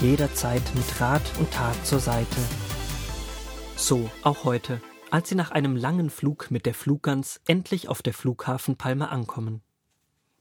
[0.00, 2.36] jederzeit mit Rat und Tat zur Seite.
[3.76, 8.14] So auch heute als sie nach einem langen Flug mit der Fluggans endlich auf der
[8.14, 9.62] Flughafenpalme ankommen.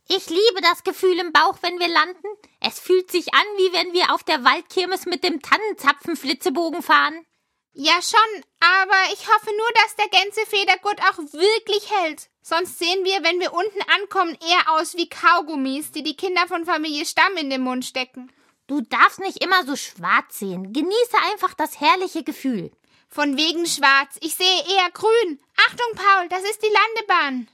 [0.08, 2.27] Ich liebe das Gefühl im Bauch, wenn wir landen.
[2.59, 7.26] Es fühlt sich an, wie wenn wir auf der Waldkirmes mit dem Tannenzapfen-Flitzebogen fahren.
[7.73, 12.30] Ja, schon, aber ich hoffe nur, dass der Gänsefedergurt auch wirklich hält.
[12.41, 16.66] Sonst sehen wir, wenn wir unten ankommen, eher aus wie Kaugummis, die die Kinder von
[16.66, 18.31] Familie Stamm in den Mund stecken.
[18.70, 20.73] Du darfst nicht immer so schwarz sehen.
[20.73, 22.72] Genieße einfach das herrliche Gefühl.
[23.08, 24.18] Von wegen schwarz.
[24.22, 25.39] Ich sehe eher grün.
[25.67, 27.47] Achtung, Paul, das ist die Landebahn.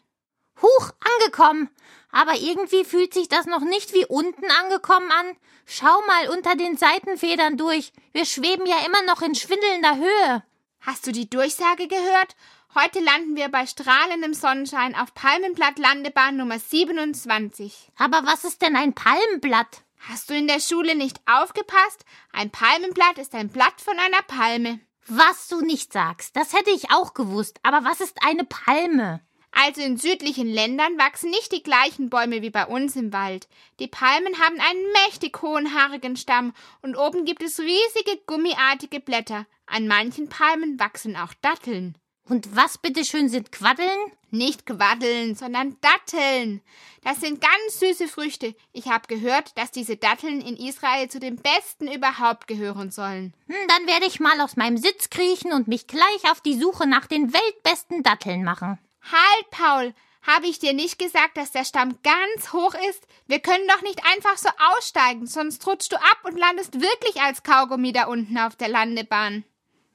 [0.61, 1.69] Huch, angekommen.
[2.11, 5.38] Aber irgendwie fühlt sich das noch nicht wie unten angekommen an.
[5.66, 7.93] Schau mal unter den Seitenfedern durch.
[8.11, 10.43] Wir schweben ja immer noch in schwindelnder Höhe.
[10.81, 12.36] Hast du die Durchsage gehört?
[12.75, 17.93] Heute landen wir bei strahlendem Sonnenschein auf Palmenblatt Landebahn Nummer 27.
[17.97, 19.84] Aber was ist denn ein Palmenblatt?
[20.08, 22.06] Hast du in der Schule nicht aufgepasst?
[22.31, 24.80] Ein Palmenblatt ist ein Blatt von einer Palme.
[25.08, 27.59] Was du nicht sagst, das hätte ich auch gewusst.
[27.64, 29.22] Aber was ist eine Palme?
[29.52, 33.48] Also in südlichen Ländern wachsen nicht die gleichen Bäume wie bei uns im Wald.
[33.80, 39.48] Die Palmen haben einen mächtig hohen haarigen Stamm und oben gibt es riesige gummiartige Blätter.
[39.66, 41.98] An manchen Palmen wachsen auch Datteln.
[42.27, 44.11] Und was bitteschön sind Quaddeln?
[44.31, 46.61] Nicht Quaddeln, sondern Datteln.
[47.03, 48.55] Das sind ganz süße Früchte.
[48.73, 53.33] Ich habe gehört, dass diese Datteln in Israel zu den besten überhaupt gehören sollen.
[53.47, 56.87] Hm, dann werde ich mal aus meinem Sitz kriechen und mich gleich auf die Suche
[56.87, 58.79] nach den weltbesten Datteln machen.
[59.01, 59.93] Halt, Paul!
[60.23, 63.08] Habe ich dir nicht gesagt, dass der Stamm ganz hoch ist?
[63.27, 67.43] Wir können doch nicht einfach so aussteigen, sonst rutschst du ab und landest wirklich als
[67.43, 69.43] Kaugummi da unten auf der Landebahn.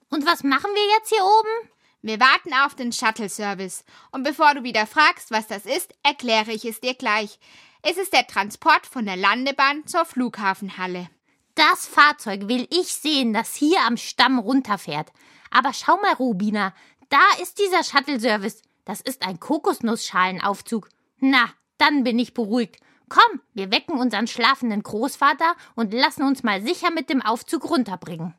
[0.08, 1.70] Und was machen wir jetzt hier oben?
[2.02, 3.84] Wir warten auf den Shuttle-Service.
[4.10, 7.38] Und bevor du wieder fragst, was das ist, erkläre ich es dir gleich.
[7.82, 11.08] Es ist der Transport von der Landebahn zur Flughafenhalle.
[11.54, 15.12] Das Fahrzeug will ich sehen, das hier am Stamm runterfährt.
[15.50, 16.74] Aber schau mal, Rubina,
[17.10, 18.62] da ist dieser Shuttle-Service.
[18.84, 20.88] Das ist ein Kokosnusssschalenaufzug.
[21.18, 22.76] Na, dann bin ich beruhigt.
[23.10, 28.34] Komm, wir wecken unseren schlafenden Großvater und lassen uns mal sicher mit dem Aufzug runterbringen.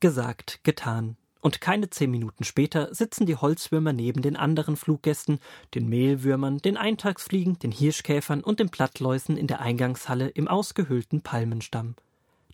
[0.00, 1.16] Gesagt, getan.
[1.40, 5.38] Und keine zehn Minuten später sitzen die Holzwürmer neben den anderen Fluggästen,
[5.74, 11.94] den Mehlwürmern, den Eintagsfliegen, den Hirschkäfern und den Plattläusen in der Eingangshalle im ausgehöhlten Palmenstamm.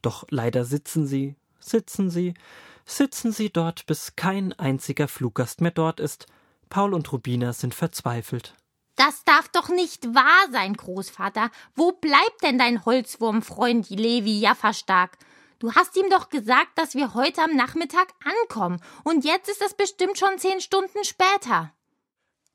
[0.02, 2.34] Doch leider sitzen sie, sitzen sie,
[2.84, 6.26] sitzen sie dort, bis kein einziger Fluggast mehr dort ist.
[6.68, 8.54] Paul und Rubina sind verzweifelt.
[8.96, 11.50] Das darf doch nicht wahr sein, Großvater.
[11.74, 15.18] Wo bleibt denn dein Holzwurmfreund Levi Jaffa-Stark?
[15.58, 18.80] Du hast ihm doch gesagt, dass wir heute am Nachmittag ankommen.
[19.04, 21.72] Und jetzt ist es bestimmt schon zehn Stunden später.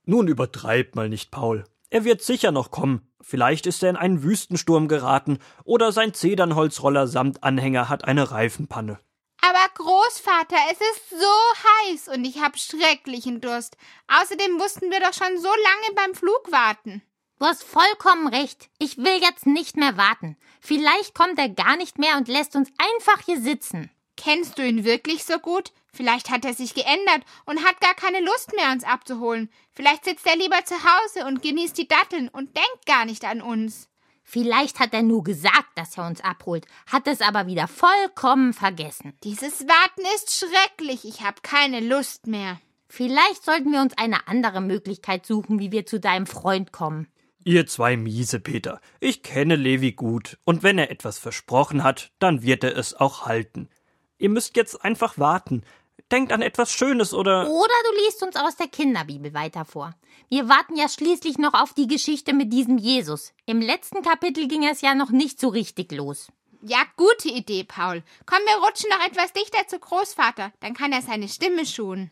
[0.06, 1.66] Nun übertreib mal nicht, Paul.
[1.90, 3.12] Er wird sicher noch kommen.
[3.22, 9.00] Vielleicht ist er in einen Wüstensturm geraten oder sein Zedernholzroller samt Anhänger hat eine Reifenpanne.
[9.42, 13.78] Aber Großvater, es ist so heiß und ich hab schrecklichen Durst.
[14.08, 17.02] Außerdem mussten wir doch schon so lange beim Flug warten.
[17.40, 18.70] Du hast vollkommen recht.
[18.80, 20.36] Ich will jetzt nicht mehr warten.
[20.60, 23.90] Vielleicht kommt er gar nicht mehr und lässt uns einfach hier sitzen.
[24.18, 25.72] Kennst du ihn wirklich so gut?
[25.94, 29.50] Vielleicht hat er sich geändert und hat gar keine Lust mehr, uns abzuholen.
[29.72, 33.42] Vielleicht sitzt er lieber zu Hause und genießt die Datteln und denkt gar nicht an
[33.42, 33.88] uns.
[34.26, 39.14] Vielleicht hat er nur gesagt, dass er uns abholt, hat es aber wieder vollkommen vergessen.
[39.24, 41.06] Dieses Warten ist schrecklich.
[41.06, 42.60] Ich habe keine Lust mehr.
[42.90, 47.08] Vielleicht sollten wir uns eine andere Möglichkeit suchen, wie wir zu deinem Freund kommen.
[47.44, 48.82] Ihr zwei miese Peter.
[49.00, 53.26] Ich kenne Levi gut, und wenn er etwas versprochen hat, dann wird er es auch
[53.26, 53.70] halten.
[54.18, 55.64] Ihr müsst jetzt einfach warten.
[56.12, 57.50] Denkt an etwas Schönes oder.
[57.50, 59.96] Oder du liest uns aus der Kinderbibel weiter vor.
[60.28, 63.34] Wir warten ja schließlich noch auf die Geschichte mit diesem Jesus.
[63.46, 66.32] Im letzten Kapitel ging es ja noch nicht so richtig los.
[66.62, 68.04] Ja, gute Idee, Paul.
[68.26, 72.12] Komm, wir rutschen noch etwas dichter zu Großvater, dann kann er seine Stimme schonen.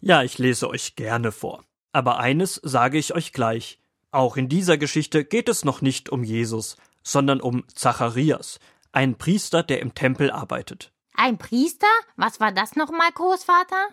[0.00, 1.64] Ja, ich lese euch gerne vor.
[1.92, 3.80] Aber eines sage ich euch gleich.
[4.12, 8.58] Auch in dieser Geschichte geht es noch nicht um Jesus, sondern um Zacharias,
[8.92, 10.92] ein Priester, der im Tempel arbeitet.
[11.14, 11.86] Ein Priester?
[12.16, 13.88] Was war das nochmal, Großvater?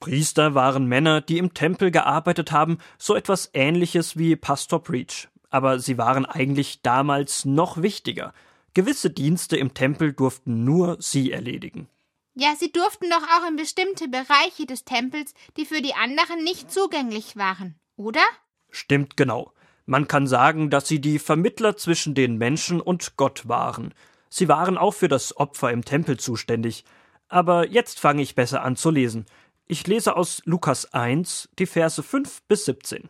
[0.00, 5.28] Priester waren Männer, die im Tempel gearbeitet haben, so etwas ähnliches wie Pastor Preach.
[5.48, 8.34] Aber sie waren eigentlich damals noch wichtiger.
[8.74, 11.88] Gewisse Dienste im Tempel durften nur sie erledigen.
[12.34, 16.72] Ja, sie durften doch auch in bestimmte Bereiche des Tempels, die für die anderen nicht
[16.72, 18.22] zugänglich waren, oder?
[18.70, 19.52] Stimmt genau.
[19.86, 23.94] Man kann sagen, dass sie die Vermittler zwischen den Menschen und Gott waren.
[24.28, 26.84] Sie waren auch für das Opfer im Tempel zuständig.
[27.28, 29.26] Aber jetzt fange ich besser an zu lesen.
[29.66, 33.08] Ich lese aus Lukas 1 die Verse 5 bis 17.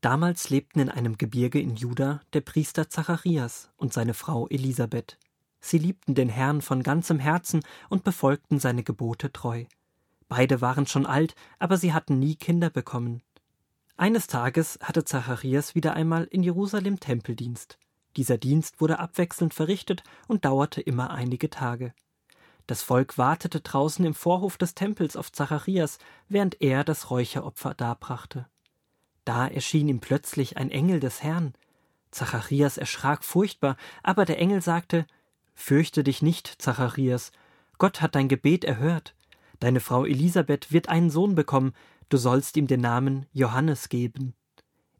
[0.00, 5.18] Damals lebten in einem Gebirge in Juda der Priester Zacharias und seine Frau Elisabeth.
[5.60, 9.64] Sie liebten den Herrn von ganzem Herzen und befolgten seine Gebote treu.
[10.28, 13.22] Beide waren schon alt, aber sie hatten nie Kinder bekommen.
[13.96, 17.78] Eines Tages hatte Zacharias wieder einmal in Jerusalem Tempeldienst.
[18.16, 21.94] Dieser Dienst wurde abwechselnd verrichtet und dauerte immer einige Tage.
[22.66, 25.98] Das Volk wartete draußen im Vorhof des Tempels auf Zacharias,
[26.28, 28.46] während er das Räucheropfer darbrachte.
[29.24, 31.54] Da erschien ihm plötzlich ein Engel des Herrn.
[32.10, 35.06] Zacharias erschrak furchtbar, aber der Engel sagte
[35.54, 37.30] Fürchte dich nicht, Zacharias,
[37.78, 39.14] Gott hat dein Gebet erhört.
[39.60, 41.74] Deine Frau Elisabeth wird einen Sohn bekommen,
[42.14, 44.34] du sollst ihm den Namen Johannes geben.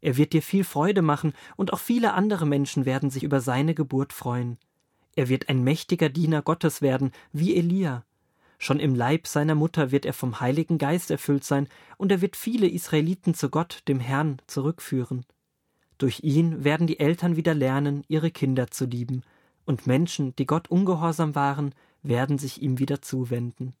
[0.01, 3.73] Er wird dir viel Freude machen, und auch viele andere Menschen werden sich über seine
[3.73, 4.57] Geburt freuen.
[5.15, 8.03] Er wird ein mächtiger Diener Gottes werden, wie Elia.
[8.57, 12.35] Schon im Leib seiner Mutter wird er vom Heiligen Geist erfüllt sein, und er wird
[12.35, 15.25] viele Israeliten zu Gott, dem Herrn, zurückführen.
[15.97, 19.23] Durch ihn werden die Eltern wieder lernen, ihre Kinder zu lieben,
[19.63, 21.73] und Menschen, die Gott ungehorsam waren,
[22.03, 23.73] werden sich ihm wieder zuwenden.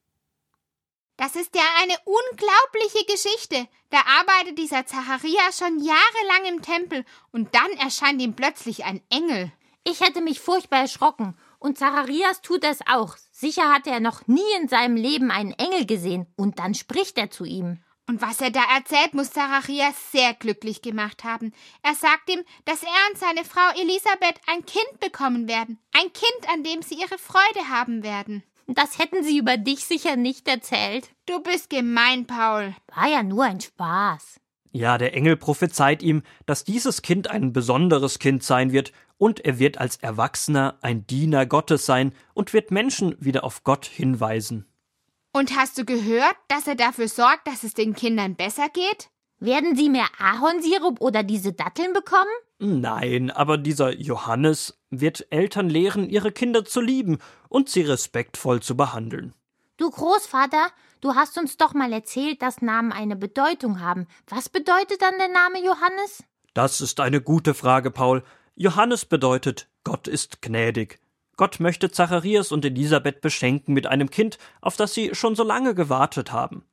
[1.17, 3.67] Das ist ja eine unglaubliche Geschichte.
[3.89, 9.51] Da arbeitet dieser Zacharias schon jahrelang im Tempel und dann erscheint ihm plötzlich ein Engel.
[9.85, 11.37] Ich hätte mich furchtbar erschrocken.
[11.59, 13.15] Und Zacharias tut es auch.
[13.31, 16.27] Sicher hat er noch nie in seinem Leben einen Engel gesehen.
[16.35, 17.79] Und dann spricht er zu ihm.
[18.07, 21.53] Und was er da erzählt, muss Zacharias sehr glücklich gemacht haben.
[21.81, 25.79] Er sagt ihm, dass er und seine Frau Elisabeth ein Kind bekommen werden.
[25.93, 28.43] Ein Kind, an dem sie ihre Freude haben werden.
[28.67, 31.09] Das hätten sie über dich sicher nicht erzählt.
[31.25, 32.75] Du bist gemein, Paul.
[32.95, 34.39] War ja nur ein Spaß.
[34.71, 39.59] Ja, der Engel prophezeit ihm, dass dieses Kind ein besonderes Kind sein wird, und er
[39.59, 44.65] wird als Erwachsener ein Diener Gottes sein und wird Menschen wieder auf Gott hinweisen.
[45.31, 49.09] Und hast du gehört, dass er dafür sorgt, dass es den Kindern besser geht?
[49.39, 52.31] Werden sie mehr Ahornsirup oder diese Datteln bekommen?
[52.59, 58.77] Nein, aber dieser Johannes wird Eltern lehren, ihre Kinder zu lieben und sie respektvoll zu
[58.77, 59.33] behandeln.
[59.77, 60.67] Du Großvater,
[61.01, 64.07] du hast uns doch mal erzählt, dass Namen eine Bedeutung haben.
[64.27, 66.23] Was bedeutet dann der Name Johannes?
[66.53, 68.23] Das ist eine gute Frage, Paul.
[68.55, 70.99] Johannes bedeutet Gott ist gnädig.
[71.35, 75.75] Gott möchte Zacharias und Elisabeth beschenken mit einem Kind, auf das sie schon so lange
[75.75, 76.63] gewartet haben.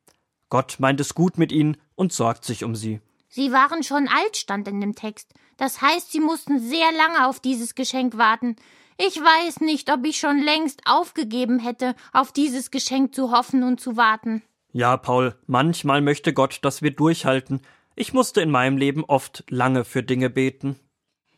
[0.53, 3.01] Gott meint es gut mit ihnen und sorgt sich um sie.
[3.27, 5.33] Sie waren schon alt, stand in dem Text.
[5.57, 8.55] Das heißt, sie mussten sehr lange auf dieses Geschenk warten.
[8.99, 13.81] Ich weiß nicht, ob ich schon längst aufgegeben hätte, auf dieses Geschenk zu hoffen und
[13.81, 14.43] zu warten.
[14.73, 17.61] Ja, Paul, manchmal möchte Gott, dass wir durchhalten.
[17.95, 20.79] Ich musste in meinem Leben oft lange für Dinge beten.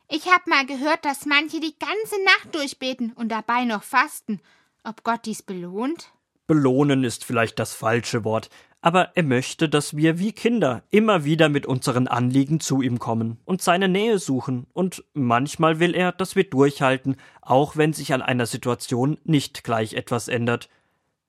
[0.09, 4.41] Ich hab mal gehört, dass manche die ganze Nacht durchbeten und dabei noch fasten.
[4.83, 6.11] Ob Gott dies belohnt?
[6.47, 8.49] Belohnen ist vielleicht das falsche Wort,
[8.85, 13.39] aber er möchte, dass wir wie Kinder immer wieder mit unseren Anliegen zu ihm kommen
[13.43, 18.21] und seine Nähe suchen, und manchmal will er, dass wir durchhalten, auch wenn sich an
[18.21, 20.69] einer Situation nicht gleich etwas ändert.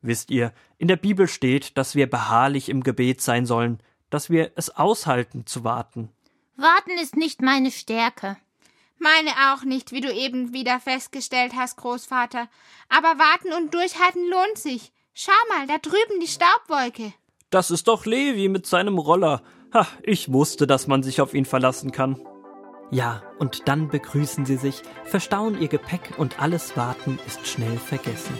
[0.02, 4.52] Wisst ihr, in der Bibel steht, dass wir beharrlich im Gebet sein sollen, dass wir
[4.56, 6.10] es aushalten zu warten.
[6.56, 8.36] Warten ist nicht meine Stärke.
[8.98, 12.50] Meine auch nicht, wie du eben wieder festgestellt hast, Großvater.
[12.90, 14.92] Aber warten und durchhalten lohnt sich.
[15.14, 17.14] Schau mal, da drüben die Staubwolke.
[17.50, 19.42] Das ist doch Levi mit seinem Roller.
[19.72, 22.20] Ha, ich wusste, dass man sich auf ihn verlassen kann.
[22.90, 28.36] Ja, und dann begrüßen sie sich, verstauen ihr Gepäck und alles Warten ist schnell vergessen.